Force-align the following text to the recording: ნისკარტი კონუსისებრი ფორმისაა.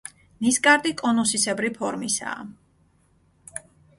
ნისკარტი 0.45 0.93
კონუსისებრი 1.01 1.69
ფორმისაა. 1.77 3.63